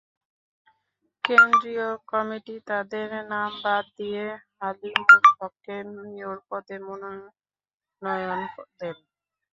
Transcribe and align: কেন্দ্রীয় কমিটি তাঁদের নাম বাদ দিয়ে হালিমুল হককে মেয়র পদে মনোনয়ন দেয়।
কেন্দ্রীয় 1.23 1.87
কমিটি 2.11 2.55
তাঁদের 2.69 3.09
নাম 3.31 3.51
বাদ 3.63 3.85
দিয়ে 3.97 4.25
হালিমুল 4.57 5.23
হককে 5.33 5.75
মেয়র 5.95 6.37
পদে 6.47 6.75
মনোনয়ন 6.85 8.39
দেয়। 8.77 8.95